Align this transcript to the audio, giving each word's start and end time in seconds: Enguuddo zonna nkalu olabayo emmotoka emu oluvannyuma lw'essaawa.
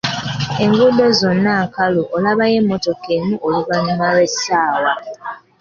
Enguuddo 0.63 1.05
zonna 1.19 1.53
nkalu 1.67 2.01
olabayo 2.15 2.55
emmotoka 2.61 3.07
emu 3.19 3.35
oluvannyuma 3.45 4.05
lw'essaawa. 4.15 4.93